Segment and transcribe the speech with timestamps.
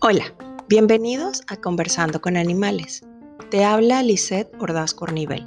[0.00, 0.24] Hola,
[0.68, 3.02] bienvenidos a Conversando con Animales.
[3.50, 5.44] Te habla Lisette Ordaz Cornivel.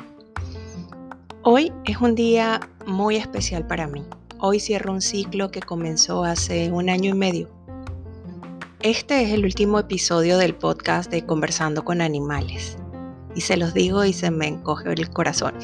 [1.41, 4.03] Hoy es un día muy especial para mí.
[4.37, 7.49] Hoy cierro un ciclo que comenzó hace un año y medio.
[8.81, 12.77] Este es el último episodio del podcast de Conversando con Animales.
[13.33, 15.55] Y se los digo y se me encoge el corazón.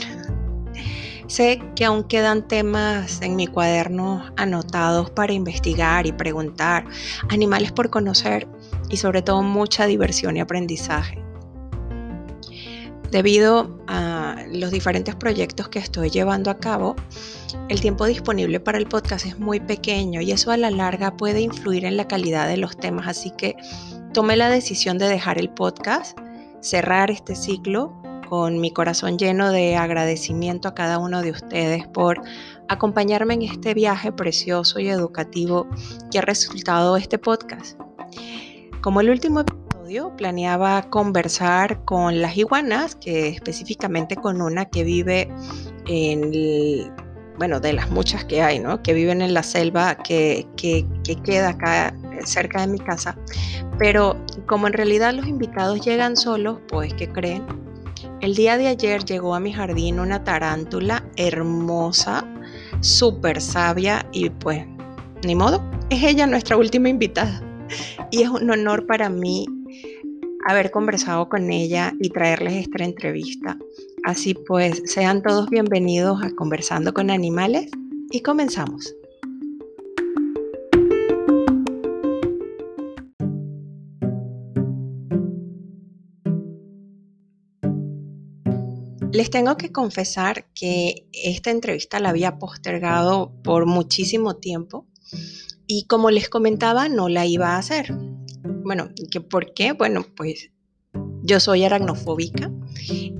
[1.30, 6.86] Sé que aún quedan temas en mi cuaderno anotados para investigar y preguntar,
[7.29, 8.47] animales por conocer
[8.89, 11.23] y sobre todo mucha diversión y aprendizaje.
[13.11, 16.96] Debido a los diferentes proyectos que estoy llevando a cabo,
[17.70, 21.42] el tiempo disponible para el podcast es muy pequeño y eso a la larga puede
[21.42, 23.56] influir en la calidad de los temas, así que
[24.15, 26.18] tomé la decisión de dejar el podcast,
[26.59, 32.22] cerrar este ciclo con mi corazón lleno de agradecimiento a cada uno de ustedes por
[32.67, 35.67] acompañarme en este viaje precioso y educativo
[36.11, 37.80] que ha resultado este podcast.
[38.81, 45.28] Como el último episodio, planeaba conversar con las iguanas, que específicamente con una que vive
[45.88, 46.94] en,
[47.40, 48.84] bueno, de las muchas que hay, ¿no?
[48.84, 53.18] Que viven en la selva que, que, que queda acá cerca de mi casa.
[53.80, 54.16] Pero
[54.46, 57.69] como en realidad los invitados llegan solos, pues, ¿qué creen?
[58.22, 62.28] El día de ayer llegó a mi jardín una tarántula hermosa,
[62.81, 64.66] súper sabia y pues,
[65.23, 67.42] ni modo, es ella nuestra última invitada.
[68.12, 69.45] Y es un honor para mí
[70.45, 73.58] haber conversado con ella y traerles esta entrevista.
[74.03, 77.72] Así pues, sean todos bienvenidos a Conversando con Animales
[78.12, 78.95] y comenzamos.
[89.20, 94.88] Les tengo que confesar que esta entrevista la había postergado por muchísimo tiempo
[95.67, 97.94] y como les comentaba no la iba a hacer.
[98.64, 98.92] Bueno,
[99.30, 99.73] ¿por qué?
[99.73, 100.52] Bueno, pues
[101.22, 102.50] yo soy aracnofóbica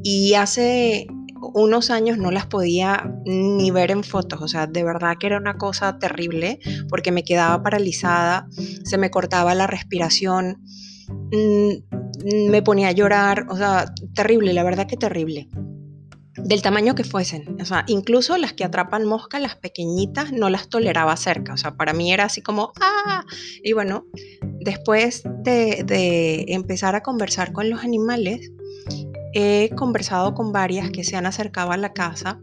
[0.02, 1.08] y hace
[1.54, 5.38] unos años no las podía ni ver en fotos, o sea, de verdad que era
[5.38, 8.48] una cosa terrible porque me quedaba paralizada,
[8.86, 10.64] se me cortaba la respiración,
[11.10, 15.50] mm, me ponía a llorar, o sea, terrible, la verdad que terrible
[16.44, 17.58] del tamaño que fuesen.
[17.62, 21.54] O sea, incluso las que atrapan mosca, las pequeñitas, no las toleraba cerca.
[21.54, 23.24] O sea, para mí era así como, ¡ah!
[23.64, 24.06] Y bueno,
[24.60, 28.52] después de, empezar a conversar con los animales,
[29.34, 32.40] he conversado con varias que se han acercado a la casa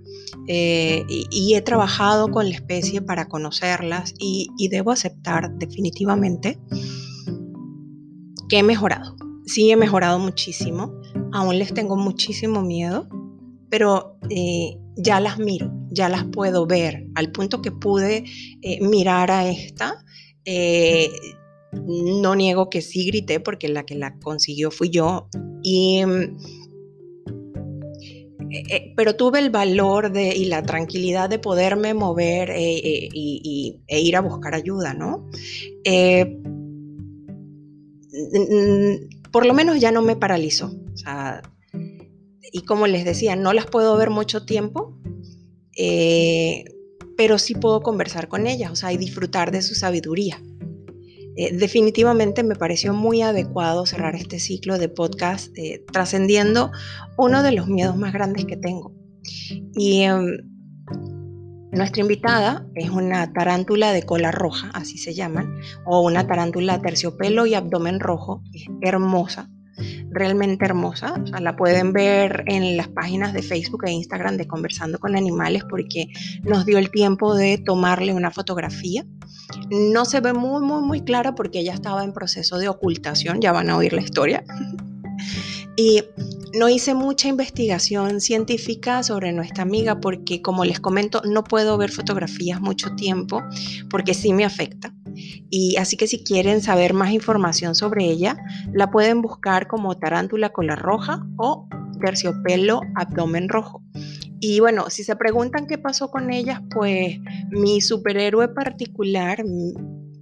[0.47, 6.59] eh, y, he trabajado con la especie para conocerlas y debo aceptar definitivamente
[8.49, 9.17] que he mejorado.
[9.47, 10.93] Sí, he mejorado muchísimo.
[11.33, 13.09] Aún les tengo muchísimo miedo
[13.71, 18.25] pero eh, ya las miro, ya las puedo ver, al punto que pude
[18.63, 20.05] eh, mirar a esta.
[20.45, 21.11] Eh,
[21.73, 25.29] no niego que sí grité porque la que la consiguió fui yo.
[25.63, 26.03] Y,
[28.97, 34.21] pero tuve el valor de, y la tranquilidad de poderme mover y, e ir a
[34.21, 35.29] buscar ayuda, ¿no?
[39.31, 40.73] por lo menos ya no me paralizó.
[40.95, 41.43] O sea,
[42.53, 44.97] y como les decía, no las puedo ver mucho tiempo,
[45.77, 46.65] eh,
[47.17, 50.41] pero sí puedo conversar con ellas, o sea, y disfrutar de su sabiduría.
[51.37, 56.71] Eh, definitivamente me pareció muy adecuado cerrar este ciclo de podcast eh, trascendiendo
[57.19, 58.95] uno de los miedos más grandes que tengo.
[59.75, 60.39] Y em,
[61.73, 67.45] nuestra invitada es una tarántula de cola roja, así se llaman, o una tarántula terciopelo
[67.45, 68.43] y abdomen rojo,
[68.81, 69.51] hermosa
[70.11, 71.23] realmente hermosa.
[71.41, 76.09] la pueden ver en las páginas de Facebook e Instagram de Conversando con Animales porque
[76.43, 79.05] nos dio el tiempo de tomarle una fotografía.
[79.71, 83.53] No se ve muy, muy, muy clara porque ella estaba en proceso de ocultación, ya
[83.53, 84.45] van a oír la historia.
[85.79, 86.03] Y
[86.55, 91.91] no hice mucha investigación científica sobre nuestra amiga porque, como les comento, no puedo ver
[91.91, 93.43] fotografías mucho tiempo
[93.91, 94.95] porque sí me afecta.
[95.51, 98.37] Y así que si quieren saber más información sobre ella,
[98.73, 101.69] la pueden buscar como tarántula cola roja o
[102.01, 103.83] terciopelo abdomen rojo.
[104.41, 107.19] Y bueno, si se preguntan qué pasó con ellas, pues
[107.51, 109.43] mi superhéroe particular,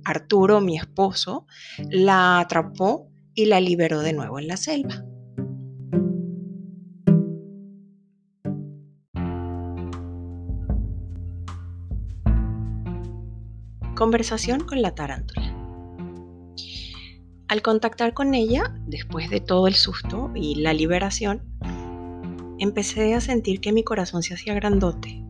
[0.05, 1.47] Arturo, mi esposo,
[1.91, 5.05] la atrapó y la liberó de nuevo en la selva.
[13.95, 15.55] Conversación con la tarántula.
[17.47, 21.43] Al contactar con ella, después de todo el susto y la liberación,
[22.59, 25.23] empecé a sentir que mi corazón se hacía grandote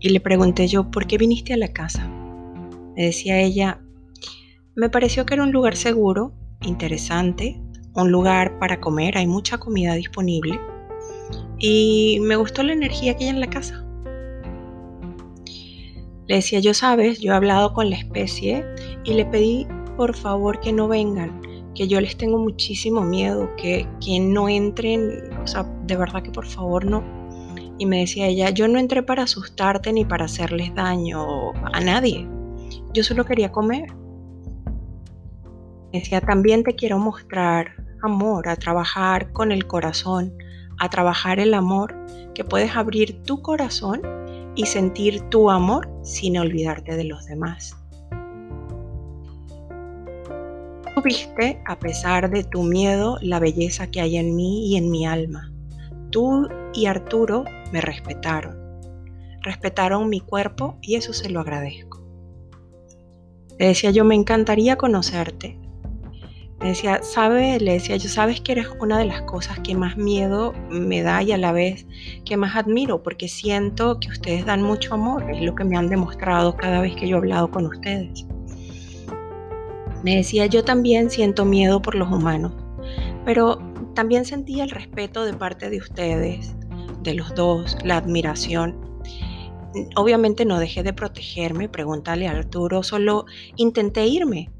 [0.00, 2.06] Y le pregunté yo, ¿por qué viniste a la casa?
[2.94, 3.80] Me decía ella,
[4.74, 7.58] me pareció que era un lugar seguro, interesante,
[7.94, 10.60] un lugar para comer, hay mucha comida disponible
[11.58, 13.83] y me gustó la energía que hay en la casa.
[16.26, 18.64] Le decía, yo sabes, yo he hablado con la especie
[19.04, 19.66] y le pedí
[19.96, 21.40] por favor que no vengan,
[21.74, 26.30] que yo les tengo muchísimo miedo, que, que no entren, o sea, de verdad que
[26.30, 27.04] por favor no.
[27.78, 32.26] Y me decía ella, yo no entré para asustarte ni para hacerles daño a nadie,
[32.92, 33.92] yo solo quería comer.
[35.92, 37.72] Me decía, también te quiero mostrar
[38.02, 40.32] amor, a trabajar con el corazón,
[40.78, 41.94] a trabajar el amor,
[42.34, 44.02] que puedes abrir tu corazón
[44.54, 47.76] y sentir tu amor sin olvidarte de los demás.
[50.94, 54.90] Tú viste, a pesar de tu miedo, la belleza que hay en mí y en
[54.90, 55.52] mi alma.
[56.10, 58.56] Tú y Arturo me respetaron.
[59.42, 62.00] Respetaron mi cuerpo y eso se lo agradezco.
[63.58, 65.58] Le decía yo, me encantaría conocerte,
[66.64, 69.98] me decía, sabe, le decía yo, sabes que eres una de las cosas que más
[69.98, 71.86] miedo me da y a la vez
[72.24, 75.90] que más admiro, porque siento que ustedes dan mucho amor, es lo que me han
[75.90, 78.24] demostrado cada vez que yo he hablado con ustedes.
[80.02, 82.52] Me decía, yo también siento miedo por los humanos,
[83.26, 83.58] pero
[83.94, 86.56] también sentía el respeto de parte de ustedes,
[87.02, 88.74] de los dos, la admiración.
[89.96, 93.26] Obviamente no dejé de protegerme, pregúntale a Arturo, solo
[93.56, 94.50] intenté irme,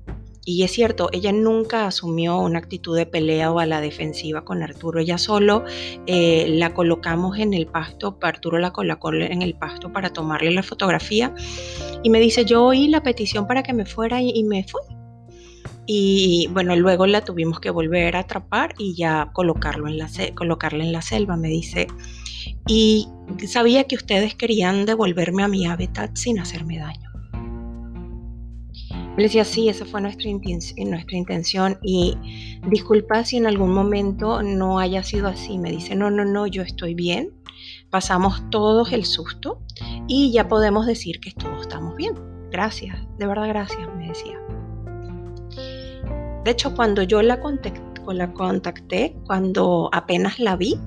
[0.46, 4.62] y es cierto, ella nunca asumió una actitud de pelea o a la defensiva con
[4.62, 5.00] Arturo.
[5.00, 5.64] Ella solo
[6.06, 10.62] eh, la colocamos en el pasto, Arturo la colocó en el pasto para tomarle la
[10.62, 11.34] fotografía
[12.02, 14.82] y me dice, yo oí la petición para que me fuera y, me fui.
[15.86, 20.84] Y bueno, luego la tuvimos que volver a atrapar y ya colocarlo en la, colocarla
[20.84, 21.86] en la selva, me dice.
[22.66, 23.08] Y
[23.46, 27.03] sabía que ustedes querían devolverme a mi hábitat sin hacerme daño.
[29.16, 32.16] Le decía, sí, esa fue nuestra, nuestra intención y
[32.68, 35.58] disculpa si en algún momento no haya sido así.
[35.58, 37.32] Me dice, no, no, no, yo estoy bien.
[37.90, 39.62] Pasamos todos el susto
[40.08, 42.14] y ya podemos decir que todos estamos bien.
[42.50, 44.38] Gracias, de verdad gracias, me decía.
[46.44, 47.40] De hecho, cuando yo la
[48.12, 50.78] la contacté cuando apenas la vi,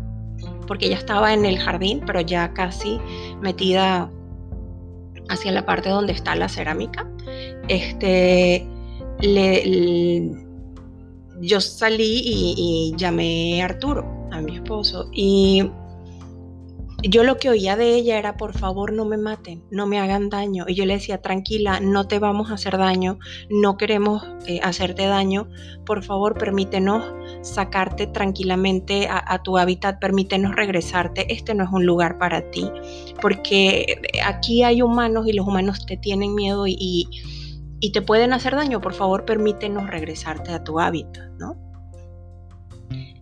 [0.68, 3.00] porque ella estaba en el jardín, pero ya casi
[3.42, 4.12] metida
[5.30, 7.10] hacia la parte donde está la cerámica,
[7.68, 8.68] este,
[11.42, 15.70] yo salí y, llamé a Arturo, a mi esposo, y
[17.04, 20.30] yo lo que oía de ella era, por favor, no me maten, no me hagan
[20.30, 20.66] daño.
[20.68, 23.20] Y yo le decía, tranquila, no te vamos a hacer daño,
[23.50, 25.48] no queremos eh, hacerte daño,
[25.86, 27.04] por favor, permítenos
[27.42, 32.70] sacarte tranquilamente a, tu hábitat, permítenos regresarte, este no es un lugar para ti,
[33.22, 37.08] porque aquí hay humanos y los humanos te tienen miedo y
[37.92, 41.56] te pueden hacer daño, por favor permítenos regresarte a tu hábitat, ¿no?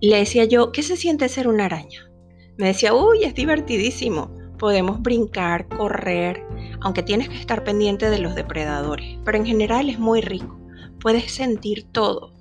[0.02, 2.10] Le decía yo, ¿qué se siente ser una araña?
[2.58, 4.32] Me decía, uy, es divertidísimo.
[4.58, 6.44] Podemos brincar, correr,
[6.82, 10.58] aunque tienes que estar pendiente de los depredadores, pero en general es muy rico.
[11.02, 12.32] Puedes sentir todo.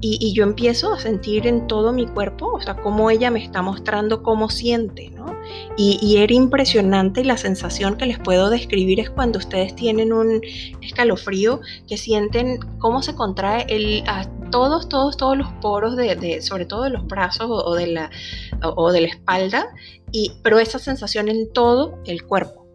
[0.00, 3.62] Y, yo empiezo a sentir en todo mi cuerpo, o sea, cómo ella me está
[3.62, 5.33] mostrando cómo siente, ¿no?
[5.76, 10.40] Y, era impresionante la sensación que les puedo describir es cuando ustedes tienen un
[10.80, 13.66] escalofrío, que sienten cómo se contrae
[14.06, 18.10] a todos, todos, todos los poros, de, sobre todo de los brazos o, de, la,
[18.10, 19.66] de la espalda,
[20.12, 22.66] y, pero esa sensación en todo el cuerpo.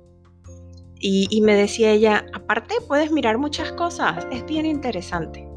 [0.99, 5.49] Y, y me decía ella, aparte puedes mirar muchas cosas, es bien interesante.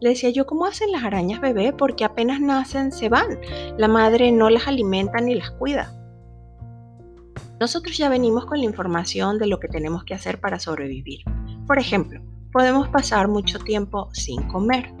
[0.00, 1.72] Le decía yo, ¿cómo hacen las arañas bebé?
[1.72, 3.38] Porque apenas nacen se van.
[3.78, 5.95] La madre no las alimenta ni las cuida.
[7.60, 11.20] Nosotros ya venimos con la información de lo que tenemos que hacer para sobrevivir.
[11.66, 12.20] Por ejemplo,
[12.52, 14.92] podemos pasar mucho tiempo sin comer,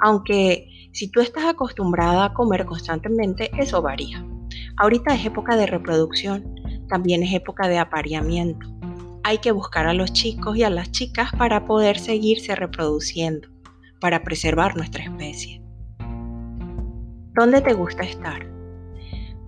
[0.00, 4.24] aunque si tú estás acostumbrada a comer constantemente, eso varía.
[4.76, 6.54] Ahorita es época de reproducción,
[6.88, 8.66] también es época de apareamiento.
[9.22, 13.48] Hay que buscar a los chicos y a las chicas para poder seguirse reproduciendo
[14.04, 15.62] para preservar nuestra especie.
[17.32, 18.53] ¿Dónde te gusta estar?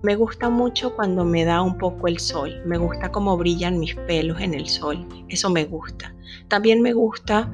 [0.03, 3.95] Me gusta mucho cuando me da un poco el sol, me gusta cómo brillan mis
[3.95, 6.13] pelos en el sol, eso me gusta.
[6.47, 7.51] También me gusta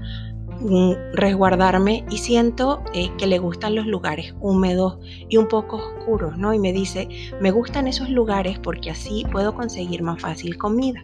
[0.59, 6.37] mm, resguardarme y siento eh, que le gustan los lugares húmedos y un poco oscuros,
[6.37, 6.53] ¿no?
[6.53, 7.07] Y me dice,
[7.39, 11.03] me gustan esos lugares porque así puedo conseguir más fácil comida.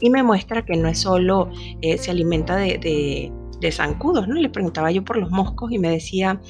[0.00, 1.50] Y me muestra que no es solo
[1.80, 4.34] eh, se alimenta de, de zancudos, ¿no?
[4.34, 6.40] Le preguntaba yo por los moscos y me decía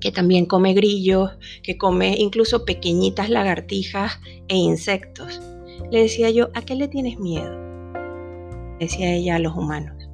[0.00, 1.30] que también come grillos,
[1.62, 5.40] que come incluso pequeñitas lagartijas e insectos.
[5.90, 7.68] Le decía yo, ¿a qué le tienes miedo?
[8.78, 10.08] decía ella a los humanos.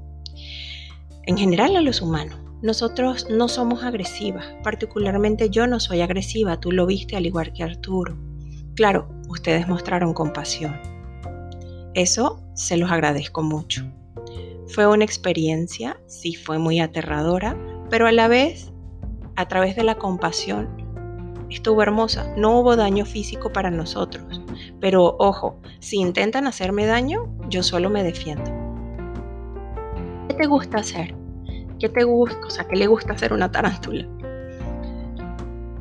[1.26, 2.38] En general a los humanos.
[2.62, 7.62] Nosotros no somos agresivas, particularmente yo no soy agresiva, tú lo viste al igual que
[7.62, 8.16] Arturo.
[8.74, 10.80] Claro, ustedes mostraron compasión.
[11.92, 13.84] Eso se los agradezco mucho.
[14.68, 17.54] Fue una experiencia, sí fue muy aterradora,
[17.90, 18.72] pero a la vez,
[19.36, 20.68] a través de la compasión,
[21.50, 22.32] estuvo hermosa.
[22.36, 24.42] No hubo daño físico para nosotros.
[24.80, 28.50] Pero ojo, si intentan hacerme daño, yo solo me defiendo.
[30.28, 31.14] ¿Qué te gusta hacer?
[31.78, 32.46] ¿Qué te gusta?
[32.46, 34.08] O sea, ¿qué le gusta hacer una tarántula?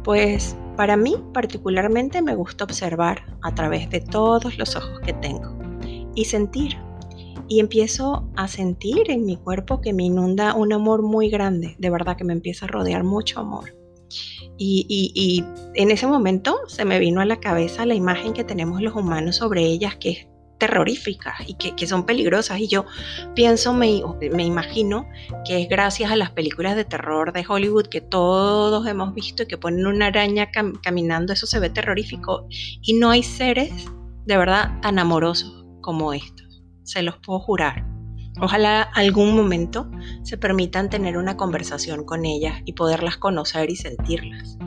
[0.04, 5.56] Pues para mí particularmente me gusta observar a través de todos los ojos que tengo
[6.16, 6.78] y sentir.
[7.48, 11.90] Y empiezo a sentir en mi cuerpo que me inunda un amor muy grande, de
[11.90, 13.76] verdad que me empieza a rodear mucho amor.
[14.58, 18.96] Y, en ese momento se me vino a la cabeza la imagen que tenemos los
[18.96, 20.28] humanos sobre ellas, que es
[20.60, 22.60] terrorífica y que, son peligrosas.
[22.60, 22.86] Y yo
[23.36, 25.08] pienso, me, me, imagino
[25.46, 29.48] que es gracias a las películas de terror de Hollywood que todos hemos visto y
[29.48, 30.50] que ponen una araña
[30.82, 32.48] caminando, eso se ve terrorífico.
[32.82, 33.74] Y no hay seres
[34.26, 36.43] de verdad tan amorosos como estos,
[36.84, 37.86] se los puedo jurar.
[38.42, 39.90] Ojalá algún momento
[40.24, 44.58] se permitan tener una conversación con ellas y poderlas conocer y sentirlas.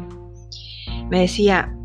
[1.11, 1.77] Me decía,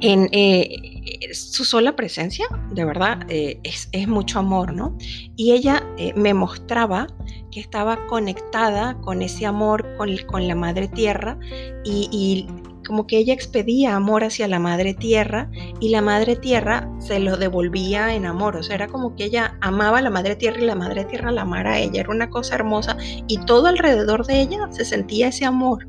[0.00, 4.96] en eh, su sola presencia, de verdad, eh, es, mucho amor, ¿no?
[5.36, 7.06] Y ella eh, me mostraba
[7.50, 11.38] que estaba conectada con ese amor, con, con la madre tierra
[11.84, 12.46] y
[12.86, 17.36] como que ella expedía amor hacia la madre tierra y la madre tierra se lo
[17.36, 18.56] devolvía en amor.
[18.56, 21.32] O sea, era como que ella amaba a la madre tierra y la madre tierra
[21.32, 22.00] la amara a ella.
[22.00, 22.96] Era una cosa hermosa
[23.26, 25.86] y todo alrededor de ella se sentía ese amor.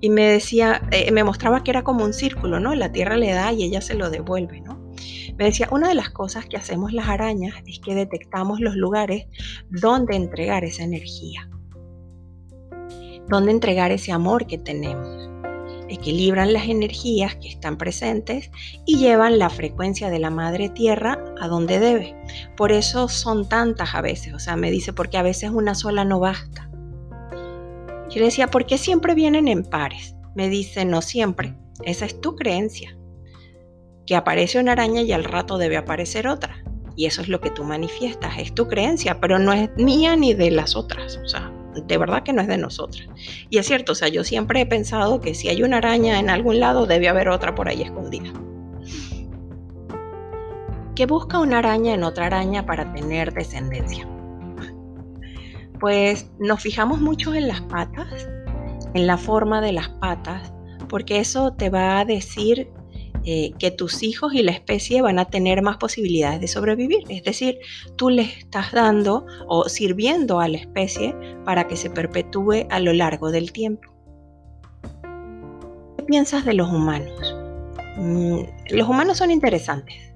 [0.00, 2.74] Y me decía, eh, me mostraba que era como un círculo, ¿no?
[2.74, 4.78] La tierra le da y ella se lo devuelve, ¿no?
[5.36, 9.26] Me decía, una de las cosas que hacemos las arañas es que detectamos los lugares
[9.70, 11.48] donde entregar esa energía,
[13.28, 15.28] donde entregar ese amor que tenemos
[15.88, 18.50] equilibran las energías que están presentes
[18.86, 22.16] y llevan la frecuencia de la madre tierra a donde debe.
[22.56, 26.04] Por eso son tantas a veces, o sea, me dice, porque a veces una sola
[26.04, 26.70] no basta.
[28.10, 30.14] Yo le decía, ¿por qué siempre vienen en pares?
[30.34, 31.54] Me dice, no siempre,
[31.84, 32.96] esa es tu creencia.
[34.06, 36.64] Que aparece una araña y al rato debe aparecer otra.
[36.96, 40.34] Y eso es lo que tú manifiestas, es tu creencia, pero no es mía ni
[40.34, 41.18] de las otras.
[41.22, 43.08] O sea, de verdad que no es de nosotras.
[43.50, 46.30] Y es cierto, o sea, yo siempre he pensado que si hay una araña en
[46.30, 48.32] algún lado, debe haber otra por ahí escondida.
[50.94, 54.08] ¿Qué busca una araña en otra araña para tener descendencia?
[55.78, 58.28] Pues nos fijamos mucho en las patas,
[58.94, 60.52] en la forma de las patas,
[60.88, 62.68] porque eso te va a decir
[63.30, 67.04] eh, que tus hijos y la especie van a tener más posibilidades de sobrevivir.
[67.10, 67.58] Es decir,
[67.94, 72.94] tú le estás dando o sirviendo a la especie para que se perpetúe a lo
[72.94, 73.90] largo del tiempo.
[75.98, 77.36] ¿Qué piensas de los humanos?
[77.98, 78.38] Mm,
[78.70, 80.14] los humanos son interesantes.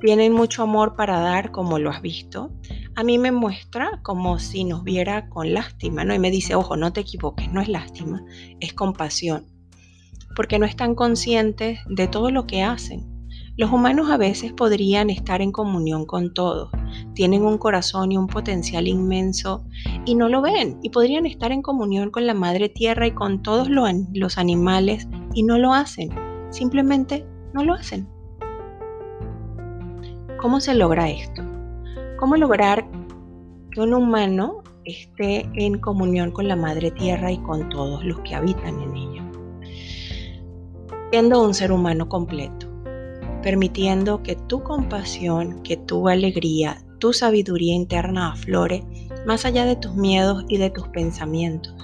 [0.00, 2.50] Tienen mucho amor para dar, como lo has visto.
[2.96, 6.12] A mí me muestra como si nos viera con lástima, ¿no?
[6.12, 8.24] Y me dice, ojo, no te equivoques, no es lástima,
[8.58, 9.46] es compasión
[10.38, 13.04] porque no están conscientes de todo lo que hacen.
[13.56, 16.70] Los humanos a veces podrían estar en comunión con todos,
[17.12, 19.64] tienen un corazón y un potencial inmenso
[20.04, 23.42] y no lo ven y podrían estar en comunión con la madre tierra y con
[23.42, 26.10] todos los animales y no lo hacen,
[26.50, 28.08] simplemente no lo hacen.
[30.40, 31.42] ¿Cómo se logra esto?
[32.16, 32.88] ¿Cómo lograr
[33.72, 38.36] que un humano esté en comunión con la madre tierra y con todos los que
[38.36, 39.17] habitan en ella?
[41.10, 42.68] Siendo un ser humano completo,
[43.42, 48.84] permitiendo que tu compasión, que tu alegría, tu sabiduría interna aflore
[49.26, 51.74] más allá de tus miedos y de tus pensamientos.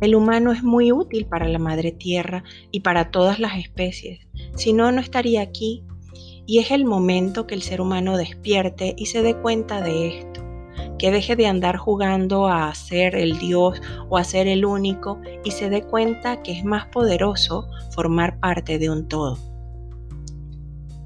[0.00, 4.72] El humano es muy útil para la madre tierra y para todas las especies, si
[4.72, 5.84] no, no estaría aquí
[6.46, 10.45] y es el momento que el ser humano despierte y se dé cuenta de esto
[10.98, 15.50] que deje de andar jugando a ser el Dios o a ser el único y
[15.50, 19.38] se dé cuenta que es más poderoso formar parte de un todo.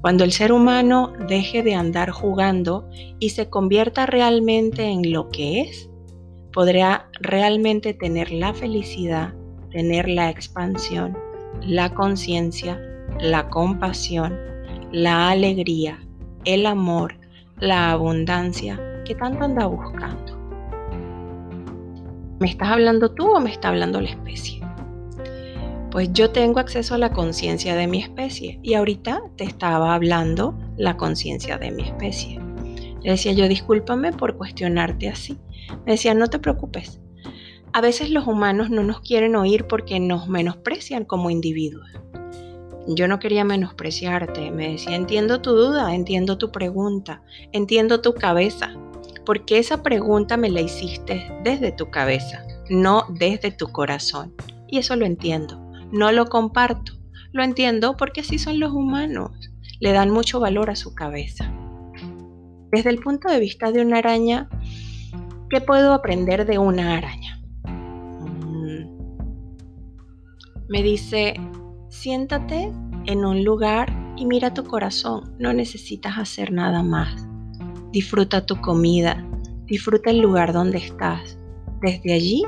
[0.01, 5.61] Cuando el ser humano deje de andar jugando y se convierta realmente en lo que
[5.61, 5.89] es,
[6.51, 9.33] podrá realmente tener la felicidad,
[9.69, 11.17] tener la expansión,
[11.61, 12.81] la conciencia,
[13.19, 14.37] la compasión,
[14.91, 15.99] la alegría,
[16.45, 17.15] el amor,
[17.59, 18.79] la abundancia,
[19.11, 20.37] ¿Qué tanto anda buscando?
[22.39, 24.61] ¿Me estás hablando tú o me está hablando la especie?
[25.91, 30.57] Pues yo tengo acceso a la conciencia de mi especie y ahorita te estaba hablando
[30.77, 32.39] la conciencia de mi especie.
[33.03, 35.37] Le decía yo, discúlpame por cuestionarte así.
[35.85, 37.01] Me decía, no te preocupes.
[37.73, 41.89] A veces los humanos no nos quieren oír porque nos menosprecian como individuos.
[42.87, 48.73] Yo no quería menospreciarte, me decía, entiendo tu duda, entiendo tu pregunta, entiendo tu cabeza,
[49.25, 54.33] porque esa pregunta me la hiciste desde tu cabeza, no desde tu corazón.
[54.67, 55.59] Y eso lo entiendo,
[55.91, 56.93] no lo comparto,
[57.33, 59.31] lo entiendo porque así son los humanos,
[59.79, 61.51] le dan mucho valor a su cabeza.
[62.71, 64.49] Desde el punto de vista de una araña,
[65.49, 67.41] ¿qué puedo aprender de una araña?
[67.65, 68.97] Mm.
[70.69, 71.33] Me dice,
[71.89, 72.71] siéntate
[73.05, 77.30] en un lugar y mira tu corazón, no necesitas hacer nada más.
[77.91, 79.21] Disfruta tu comida,
[79.65, 81.37] disfruta el lugar donde estás.
[81.81, 82.43] Desde allí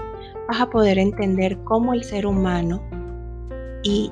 [0.47, 2.81] vas a poder entender cómo el ser humano
[3.83, 4.09] y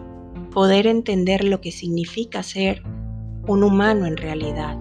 [0.52, 2.84] poder entender lo que significa ser
[3.48, 4.78] un humano en realidad.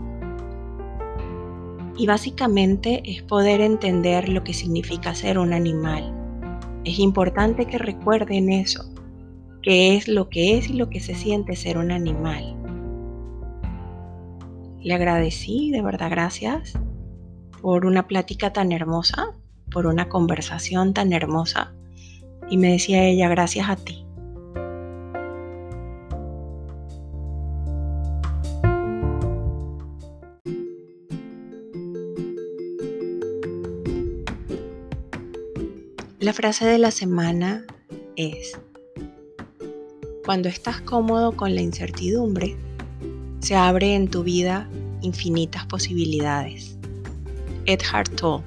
[1.96, 6.12] Y básicamente es poder entender lo que significa ser un animal.
[6.84, 8.92] Es importante que recuerden eso,
[9.62, 12.59] que es lo que es y lo que se siente ser un animal.
[14.82, 16.72] Le agradecí, de verdad, gracias
[17.60, 19.34] por una plática tan hermosa,
[19.70, 21.74] por una conversación tan hermosa.
[22.48, 24.06] Y me decía ella, gracias a ti.
[36.20, 37.66] La frase de la semana
[38.16, 38.58] es,
[40.24, 42.56] cuando estás cómodo con la incertidumbre,
[43.40, 44.68] se abre en tu vida
[45.00, 46.76] infinitas posibilidades.
[47.66, 48.42] Edhard Toll.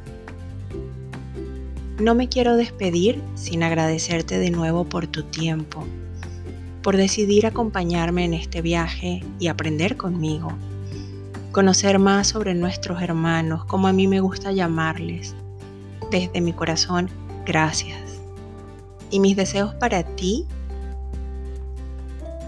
[1.99, 5.83] No me quiero despedir sin agradecerte de nuevo por tu tiempo,
[6.81, 10.51] por decidir acompañarme en este viaje y aprender conmigo,
[11.51, 15.35] conocer más sobre nuestros hermanos, como a mí me gusta llamarles.
[16.11, 17.09] Desde mi corazón,
[17.45, 18.19] gracias.
[19.09, 20.45] Y mis deseos para ti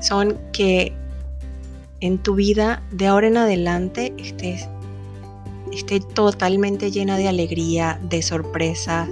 [0.01, 0.93] son que
[2.05, 4.69] en tu vida de ahora en adelante estés,
[5.73, 9.07] esté totalmente llena de alegría, de sorpresa,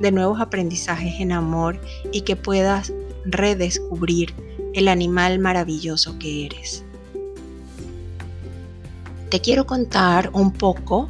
[0.00, 1.80] de nuevos aprendizajes en amor
[2.12, 2.92] y que puedas
[3.24, 4.32] redescubrir
[4.74, 6.84] el animal maravilloso que eres.
[9.28, 11.08] Te quiero contar un poco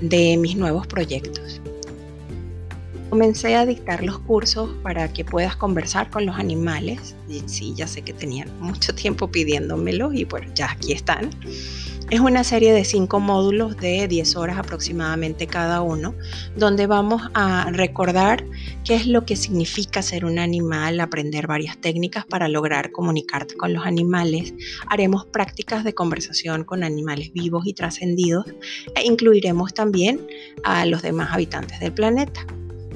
[0.00, 1.60] de mis nuevos proyectos.
[3.10, 7.14] Comencé a dictar los cursos para que puedas conversar con los animales.
[7.28, 11.30] Y sí, ya sé que tenían mucho tiempo pidiéndomelos y bueno, ya aquí están.
[12.08, 16.14] Es una serie de cinco módulos de 10 horas aproximadamente cada uno,
[16.54, 18.44] donde vamos a recordar
[18.84, 23.72] qué es lo que significa ser un animal, aprender varias técnicas para lograr comunicarte con
[23.72, 24.54] los animales.
[24.88, 28.46] Haremos prácticas de conversación con animales vivos y trascendidos
[28.94, 30.24] e incluiremos también
[30.62, 32.46] a los demás habitantes del planeta.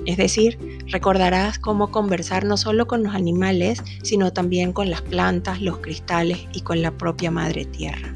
[0.06, 5.60] Es decir, recordarás cómo conversar no solo con los animales, sino también con las plantas,
[5.60, 8.14] los cristales y con la propia madre tierra.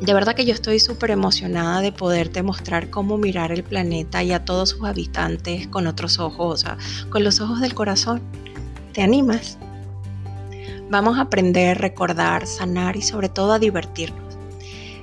[0.00, 4.32] De verdad que yo estoy súper emocionada de poderte mostrar cómo mirar el planeta y
[4.32, 6.78] a todos sus habitantes con otros ojos, o sea,
[7.10, 8.22] con los ojos del corazón.
[8.94, 9.58] ¿Te animas?
[10.88, 14.38] Vamos a aprender, recordar, sanar y sobre todo a divertirnos.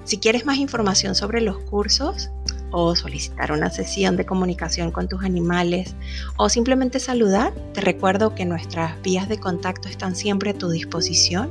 [0.03, 2.31] Si quieres más información sobre los cursos,
[2.71, 5.95] o solicitar una sesión de comunicación con tus animales
[6.37, 11.49] o simplemente saludar, te recuerdo que nuestras vías de contacto están siempre a tu disposición.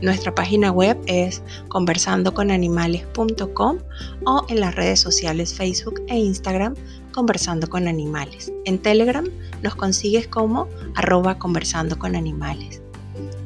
[0.00, 3.78] Nuestra página web es conversandoconanimales.com
[4.24, 6.74] o en las redes sociales Facebook e Instagram
[7.12, 8.52] Conversando con Animales.
[8.64, 9.26] En Telegram
[9.62, 11.98] nos consigues como arroba conversando.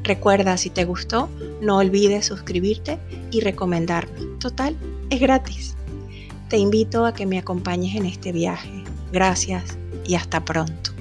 [0.03, 1.29] Recuerda, si te gustó,
[1.61, 2.99] no olvides suscribirte
[3.31, 4.39] y recomendarnos.
[4.39, 4.75] Total,
[5.09, 5.74] es gratis.
[6.49, 8.83] Te invito a que me acompañes en este viaje.
[9.11, 10.94] Gracias y hasta pronto.